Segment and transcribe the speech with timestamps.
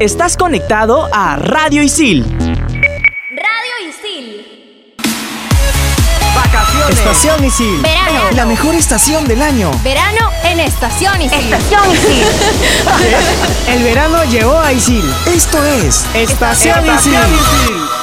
[0.00, 2.22] Estás conectado a Radio Isil.
[2.22, 4.94] Radio Isil.
[6.34, 6.98] Vacaciones.
[6.98, 7.80] Estación Isil.
[7.80, 8.30] Verano.
[8.32, 9.70] La mejor estación del año.
[9.82, 11.38] Verano en Estación Isil.
[11.50, 12.26] Estación Isil.
[13.68, 15.02] El verano llegó a Isil.
[15.34, 17.14] Esto es Estación Isil.
[17.14, 17.95] Isil.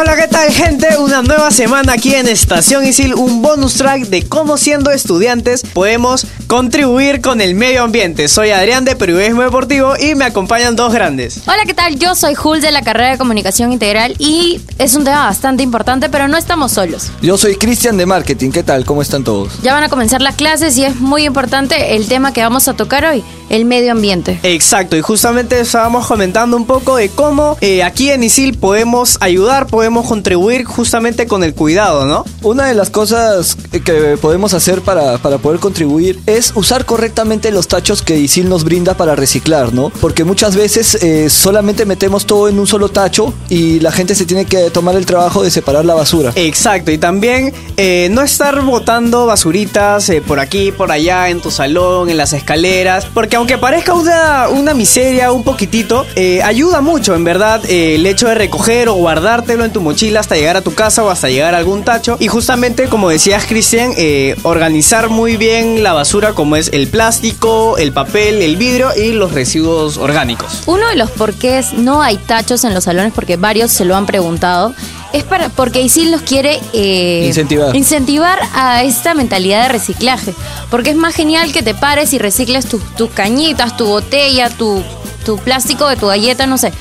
[0.00, 0.96] Hola, ¿qué tal, gente?
[0.98, 6.24] Una nueva semana aquí en Estación Isil, un bonus track de cómo siendo estudiantes podemos
[6.46, 8.28] contribuir con el medio ambiente.
[8.28, 11.40] Soy Adrián de Periodismo Deportivo y me acompañan dos grandes.
[11.48, 11.98] Hola, ¿qué tal?
[11.98, 16.08] Yo soy Jules de la carrera de Comunicación Integral y es un tema bastante importante,
[16.08, 17.10] pero no estamos solos.
[17.20, 18.84] Yo soy Cristian de Marketing, ¿qué tal?
[18.84, 19.60] ¿Cómo están todos?
[19.62, 22.74] Ya van a comenzar las clases y es muy importante el tema que vamos a
[22.74, 24.38] tocar hoy, el medio ambiente.
[24.44, 29.66] Exacto, y justamente estábamos comentando un poco de cómo eh, aquí en Isil podemos ayudar,
[29.66, 32.24] podemos contribuir justamente con el cuidado, ¿no?
[32.42, 37.68] Una de las cosas que podemos hacer para, para poder contribuir es usar correctamente los
[37.68, 39.90] tachos que ISIL nos brinda para reciclar, ¿no?
[40.00, 44.26] Porque muchas veces eh, solamente metemos todo en un solo tacho y la gente se
[44.26, 46.32] tiene que tomar el trabajo de separar la basura.
[46.34, 51.50] Exacto, y también eh, no estar botando basuritas eh, por aquí, por allá, en tu
[51.50, 56.06] salón, en las escaleras, porque aunque parezca una, una miseria un poquitito,
[56.44, 60.56] ayuda mucho, en verdad, el hecho de recoger o guardártelo en tu mochila hasta llegar
[60.56, 62.16] a tu casa o hasta llegar a algún tacho.
[62.20, 67.76] Y justamente, como decías, Cristian, eh, organizar muy bien la basura como es el plástico,
[67.78, 70.62] el papel, el vidrio y los residuos orgánicos.
[70.66, 74.06] Uno de los porqués no hay tachos en los salones, porque varios se lo han
[74.06, 74.74] preguntado,
[75.12, 77.74] es para porque ISIL nos quiere eh, Incentivar.
[77.74, 80.34] incentivar a esta mentalidad de reciclaje.
[80.70, 84.82] Porque es más genial que te pares y recicles tus tus cañitas, tu botella, tu,
[85.24, 86.72] tu plástico de tu galleta, no sé.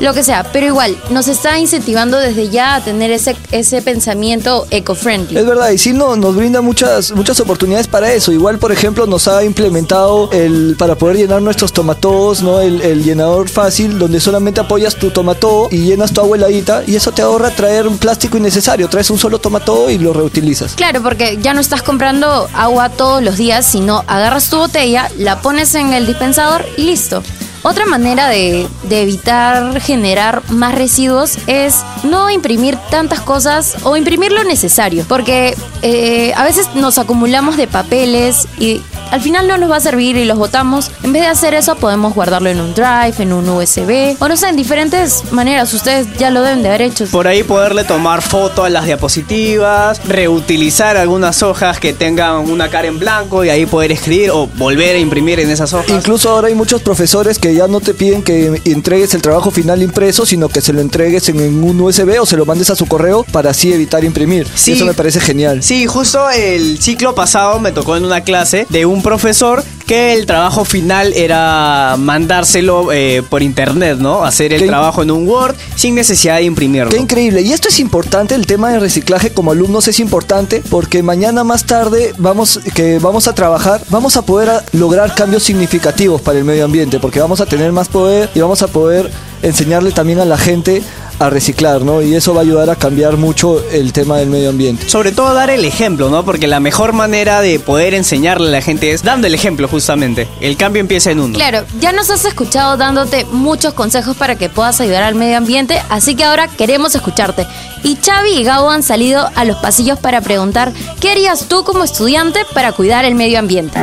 [0.00, 4.66] Lo que sea, pero igual, nos está incentivando desde ya a tener ese, ese pensamiento
[4.70, 5.38] eco-friendly.
[5.38, 8.32] Es verdad, ISIL no, nos brinda muchas, muchas oportunidades para eso.
[8.32, 12.60] Igual, por ejemplo, nos ha implementado el para poder llenar nuestros tomatodos, ¿no?
[12.60, 16.96] El, el llenador fácil, donde solamente apoyas tu tomatodo y llenas tu agua heladita, y
[16.96, 18.88] eso te ahorra traer un plástico innecesario.
[18.88, 20.74] Traes un solo tomatodo y lo reutilizas.
[20.74, 25.40] Claro, porque ya no estás comprando agua todos los días, sino agarras tu botella, la
[25.40, 27.22] pones en el dispensador y listo.
[27.64, 34.32] Otra manera de, de evitar generar más residuos es no imprimir tantas cosas o imprimir
[34.32, 38.82] lo necesario, porque eh, a veces nos acumulamos de papeles y
[39.14, 40.90] al final no nos va a servir y los botamos.
[41.04, 44.36] En vez de hacer eso podemos guardarlo en un drive, en un USB o no
[44.36, 45.72] sé, en diferentes maneras.
[45.72, 47.06] Ustedes ya lo deben de haber hecho.
[47.06, 52.88] Por ahí poderle tomar foto a las diapositivas, reutilizar algunas hojas que tengan una cara
[52.88, 55.90] en blanco y ahí poder escribir o volver a imprimir en esas hojas.
[55.90, 59.80] Incluso ahora hay muchos profesores que ya no te piden que entregues el trabajo final
[59.80, 62.74] impreso, sino que se lo entregues en, en un USB o se lo mandes a
[62.74, 64.48] su correo para así evitar imprimir.
[64.56, 64.72] Sí.
[64.72, 65.62] Eso me parece genial.
[65.62, 70.24] Sí, justo el ciclo pasado me tocó en una clase de un profesor que el
[70.24, 74.24] trabajo final era mandárselo eh, por internet, ¿no?
[74.24, 76.90] Hacer el Qué- trabajo en un Word sin necesidad de imprimirlo.
[76.90, 77.42] Qué increíble.
[77.42, 81.64] Y esto es importante, el tema de reciclaje como alumnos es importante porque mañana más
[81.64, 86.44] tarde vamos, que vamos a trabajar, vamos a poder a- lograr cambios significativos para el
[86.44, 89.10] medio ambiente porque vamos a tener más poder y vamos a poder
[89.42, 90.82] enseñarle también a la gente
[91.26, 92.02] a reciclar, ¿no?
[92.02, 94.88] Y eso va a ayudar a cambiar mucho el tema del medio ambiente.
[94.88, 96.24] Sobre todo dar el ejemplo, ¿no?
[96.24, 100.28] Porque la mejor manera de poder enseñarle a la gente es dando el ejemplo, justamente.
[100.40, 101.34] El cambio empieza en uno.
[101.34, 105.80] Claro, ya nos has escuchado dándote muchos consejos para que puedas ayudar al medio ambiente,
[105.88, 107.46] así que ahora queremos escucharte.
[107.82, 111.84] Y Xavi y Gabo han salido a los pasillos para preguntar qué harías tú como
[111.84, 113.78] estudiante para cuidar el medio ambiente.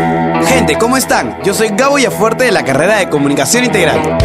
[0.47, 1.37] Gente, ¿cómo están?
[1.43, 4.17] Yo soy Gabo Yafuerte de la carrera de Comunicación Integral.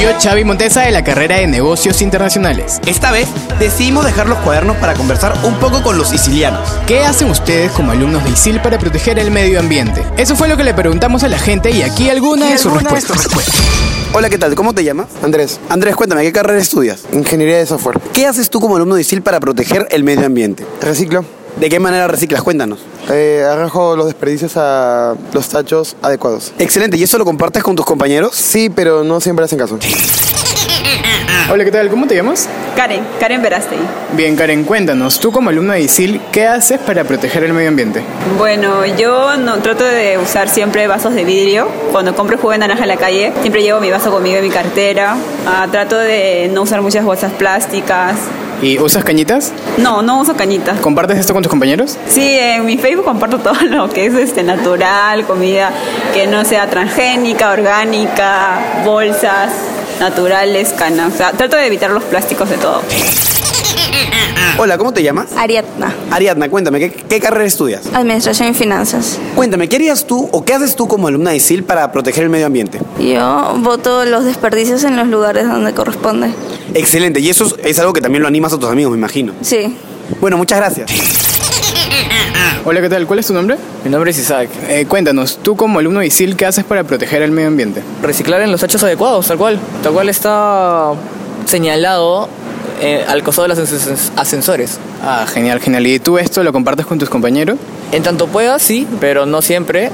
[0.00, 2.80] Yo, Xavi Montesa, de la carrera de Negocios Internacionales.
[2.86, 6.68] Esta vez decidimos dejar los cuadernos para conversar un poco con los sicilianos.
[6.86, 10.04] ¿Qué hacen ustedes como alumnos de ISIL para proteger el medio ambiente?
[10.18, 13.26] Eso fue lo que le preguntamos a la gente y aquí algunas de sus respuestas.
[14.12, 14.54] Hola, ¿qué tal?
[14.54, 15.06] ¿Cómo te llamas?
[15.22, 17.04] Andrés, Andrés, cuéntame, ¿qué carrera estudias?
[17.14, 17.98] ingeniería de software.
[18.12, 20.66] ¿Qué haces tú como alumno de ISIL para proteger el medio ambiente?
[20.82, 21.24] Reciclo.
[21.56, 22.42] ¿De qué manera reciclas?
[22.42, 22.80] Cuéntanos.
[23.10, 26.52] Eh, arrojo los desperdicios a los tachos adecuados.
[26.58, 28.34] Excelente, ¿y eso lo compartes con tus compañeros?
[28.34, 29.78] Sí, pero no siempre hacen caso.
[31.50, 31.88] Hola, ¿qué tal?
[31.88, 32.48] ¿Cómo te llamas?
[32.74, 33.78] Karen, Karen Verastey.
[34.12, 38.02] Bien, Karen, cuéntanos, tú como alumno de ISIL, ¿qué haces para proteger el medio ambiente?
[38.36, 41.68] Bueno, yo no, trato de usar siempre vasos de vidrio.
[41.90, 44.50] Cuando compro jugo de naranja en la calle, siempre llevo mi vaso conmigo en mi
[44.50, 45.16] cartera.
[45.46, 48.16] Ah, trato de no usar muchas bolsas plásticas.
[48.62, 49.52] ¿Y usas cañitas?
[49.78, 50.80] No, no uso cañitas.
[50.80, 51.98] ¿Compartes esto con tus compañeros?
[52.08, 55.70] Sí, en mi Facebook comparto todo lo que es este natural, comida
[56.14, 59.52] que no sea transgénica, orgánica, bolsas
[60.00, 61.14] naturales, canas.
[61.14, 62.80] O sea, trato de evitar los plásticos de todo.
[64.58, 65.26] Hola, ¿cómo te llamas?
[65.36, 67.82] Ariadna, Ariadna, cuéntame, ¿qué, qué carrera estudias?
[67.92, 69.18] Administración y Finanzas.
[69.34, 72.30] Cuéntame, ¿qué harías tú o qué haces tú como alumna de ISIL para proteger el
[72.30, 72.80] medio ambiente?
[72.98, 76.30] Yo voto los desperdicios en los lugares donde corresponde.
[76.74, 79.32] Excelente, y eso es, algo que también lo animas a tus amigos, me imagino.
[79.40, 79.76] Sí.
[80.20, 80.90] Bueno, muchas gracias.
[82.64, 83.06] Hola, ¿qué tal?
[83.06, 83.56] ¿Cuál es tu nombre?
[83.84, 84.48] Mi nombre es Isaac.
[84.68, 87.82] Eh, cuéntanos, tú como alumno de ISIL, ¿qué haces para proteger el medio ambiente?
[88.02, 89.58] Reciclar en los hechos adecuados, tal cual.
[89.82, 90.92] Tal cual está
[91.46, 92.28] señalado
[92.80, 94.78] eh, al costado de los ascens- ascensores.
[95.02, 95.86] Ah, genial, genial.
[95.86, 97.56] ¿Y tú esto lo compartes con tus compañeros?
[97.92, 99.90] En tanto pueda, sí, pero no siempre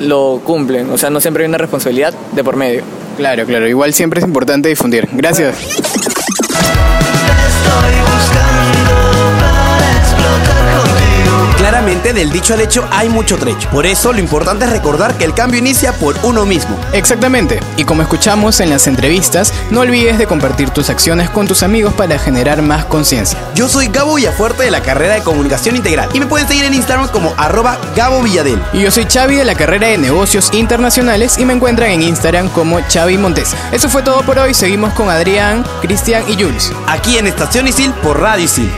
[0.00, 0.90] lo cumplen.
[0.90, 2.82] O sea, no siempre hay una responsabilidad de por medio.
[3.20, 3.68] Claro, claro.
[3.68, 5.06] Igual siempre es importante difundir.
[5.12, 5.54] Gracias.
[11.70, 13.70] Claramente, del dicho al hecho hay mucho trecho.
[13.70, 16.76] Por eso, lo importante es recordar que el cambio inicia por uno mismo.
[16.92, 17.60] Exactamente.
[17.76, 21.94] Y como escuchamos en las entrevistas, no olvides de compartir tus acciones con tus amigos
[21.94, 23.38] para generar más conciencia.
[23.54, 26.74] Yo soy Gabo Villafuerte de la carrera de Comunicación Integral y me pueden seguir en
[26.74, 28.60] Instagram como arroba Gabo Villadel.
[28.72, 32.48] Y yo soy Xavi de la carrera de negocios internacionales y me encuentran en Instagram
[32.48, 33.54] como Xavi Montes.
[33.70, 34.54] Eso fue todo por hoy.
[34.54, 36.72] Seguimos con Adrián, Cristian y Jules.
[36.88, 38.72] Aquí en Estación Isil por Radio Isil.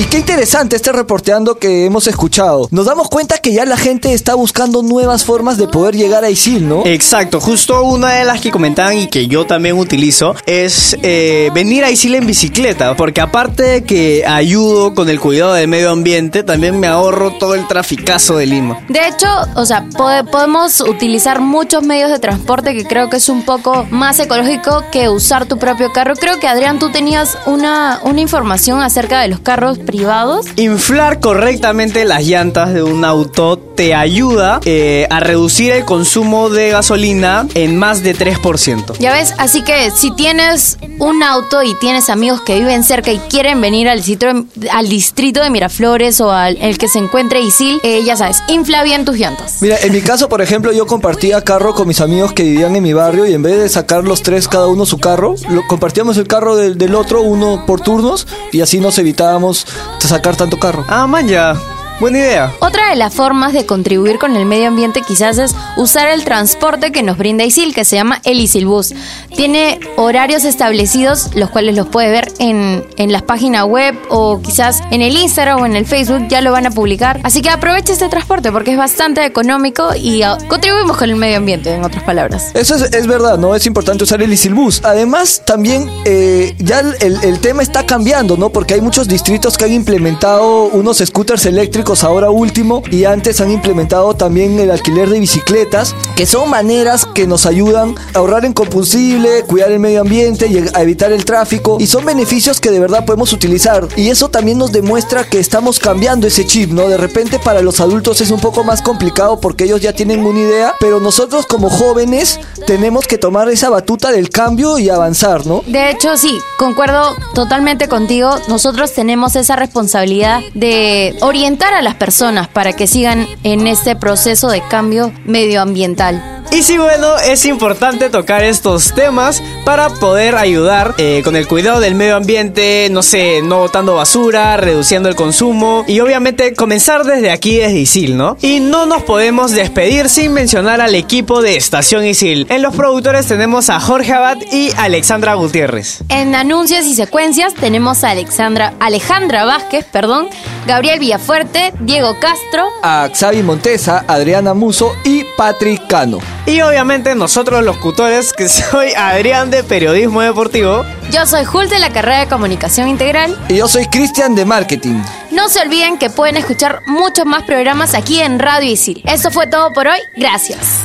[0.00, 2.68] Y qué interesante este reporteando que hemos escuchado.
[2.70, 6.30] Nos damos cuenta que ya la gente está buscando nuevas formas de poder llegar a
[6.30, 6.86] ISIL, ¿no?
[6.86, 11.84] Exacto, justo una de las que comentaban y que yo también utilizo es eh, venir
[11.84, 16.44] a Isil en bicicleta, porque aparte de que ayudo con el cuidado del medio ambiente,
[16.44, 18.78] también me ahorro todo el traficazo de Lima.
[18.88, 23.28] De hecho, o sea, pode- podemos utilizar muchos medios de transporte que creo que es
[23.28, 26.14] un poco más ecológico que usar tu propio carro.
[26.14, 30.46] Creo que Adrián, tú tenías una, una información acerca de los carros privados.
[30.54, 36.68] Inflar correctamente las llantas de un auto te ayuda eh, a reducir el consumo de
[36.68, 38.98] gasolina en más de 3%.
[38.98, 43.16] Ya ves, así que si tienes un auto y tienes amigos que viven cerca y
[43.16, 47.80] quieren venir al, sitio, al distrito de Miraflores o al el que se encuentre Isil,
[47.82, 49.62] eh, ya sabes, infla bien tus llantas.
[49.62, 52.82] Mira, en mi caso, por ejemplo, yo compartía carro con mis amigos que vivían en
[52.82, 56.18] mi barrio y en vez de sacar los tres cada uno su carro, lo, compartíamos
[56.18, 59.66] el carro del, del otro, uno por turnos, y así nos evitábamos
[60.00, 60.84] sacar tanto carro.
[60.86, 61.56] Ah, man, ya.
[62.00, 62.54] Buena idea.
[62.60, 66.92] Otra de las formas de contribuir con el medio ambiente quizás es usar el transporte
[66.92, 68.94] que nos brinda ISIL, que se llama el ISIL Bus.
[69.36, 74.82] Tiene horarios establecidos, los cuales los puede ver en, en la página web o quizás
[74.90, 77.20] en el Instagram o en el Facebook, ya lo van a publicar.
[77.22, 81.36] Así que aproveche este transporte porque es bastante económico y ah, contribuimos con el medio
[81.36, 82.50] ambiente, en otras palabras.
[82.54, 83.54] Eso es, es verdad, ¿no?
[83.54, 84.80] Es importante usar el Isilbus.
[84.84, 88.48] Además, también eh, ya el, el tema está cambiando, ¿no?
[88.48, 93.50] Porque hay muchos distritos que han implementado unos scooters eléctricos ahora último y antes han
[93.50, 98.52] implementado también el alquiler de bicicletas, que son maneras que nos ayudan a ahorrar en
[98.52, 101.78] combustible, cuidar el medio ambiente y a evitar el tráfico.
[101.80, 103.88] Y son beneficios que de verdad podemos utilizar.
[103.96, 106.88] Y eso también nos demuestra que estamos cambiando ese chip, ¿no?
[106.88, 110.40] De repente para los adultos es un poco más complicado porque ellos ya tienen una
[110.40, 115.62] idea, pero nosotros como jóvenes tenemos que tomar esa batuta del cambio y avanzar, ¿no?
[115.66, 118.30] De hecho, sí, concuerdo totalmente contigo.
[118.48, 124.48] Nosotros tenemos esa responsabilidad de orientar a las personas para que sigan en este proceso
[124.48, 126.40] de cambio medioambiental.
[126.52, 131.78] Y sí, bueno, es importante tocar estos temas para poder ayudar eh, con el cuidado
[131.78, 137.30] del medio ambiente, no sé, no botando basura, reduciendo el consumo y obviamente comenzar desde
[137.30, 138.36] aquí, desde Isil, ¿no?
[138.42, 142.46] Y no nos podemos despedir sin mencionar al equipo de Estación Isil.
[142.50, 146.02] En los productores tenemos a Jorge Abad y Alexandra Gutiérrez.
[146.08, 150.28] En anuncios y secuencias tenemos a Alexandra, Alejandra Vázquez, perdón,
[150.66, 152.68] Gabriel Villafuerte, Diego Castro.
[152.82, 156.18] A Xavi Montesa, Adriana Muso y Patrick Cano.
[156.46, 160.84] Y obviamente nosotros los locutores, que soy Adrián de Periodismo Deportivo.
[161.10, 163.36] Yo soy Jul de la carrera de Comunicación Integral.
[163.48, 165.02] Y yo soy Cristian de Marketing.
[165.30, 169.02] No se olviden que pueden escuchar muchos más programas aquí en Radio Isil.
[169.06, 170.00] Eso fue todo por hoy.
[170.16, 170.84] Gracias.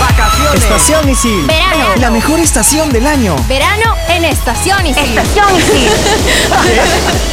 [0.00, 0.62] Vacaciones.
[0.62, 1.46] Estación Isil.
[1.46, 1.86] Verano.
[1.96, 3.36] La mejor estación del año.
[3.48, 5.04] Verano en Estación Isil.
[5.04, 5.90] Estación Isil.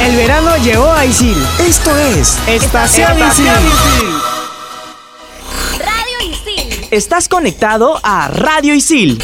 [0.00, 1.36] El verano llegó a Isil.
[1.58, 3.46] Esto es Estación, Isil.
[5.78, 6.88] Radio Isil.
[6.90, 9.22] Estás conectado a Radio Isil.